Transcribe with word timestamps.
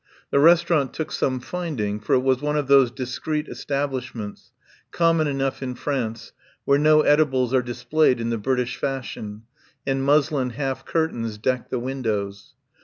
The 0.31 0.39
restaurant 0.39 0.95
took 0.95 1.11
some 1.11 1.39
finding, 1.39 1.99
for 1.99 2.13
it 2.15 2.21
was 2.21 2.41
one 2.41 2.57
of 2.57 2.65
those 2.65 2.89
dis 2.89 3.19
creet 3.19 3.47
establishments, 3.47 4.51
common 4.91 5.27
enough 5.27 5.61
in 5.61 5.75
France, 5.75 6.31
where 6.65 6.79
no 6.79 7.01
edibles 7.01 7.53
are 7.53 7.61
displayed 7.61 8.19
in 8.19 8.31
the 8.31 8.39
British 8.39 8.77
fashion, 8.77 9.43
and 9.85 10.03
muslin 10.03 10.53
half 10.57 10.85
curtains 10.85 11.37
deck 11.37 11.69
the 11.69 11.77
windows. 11.77 12.55